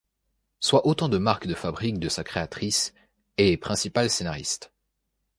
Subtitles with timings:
[0.61, 2.91] Soit autant de marques de fabrique de sa créatrice,
[3.37, 4.73] et principale scénariste.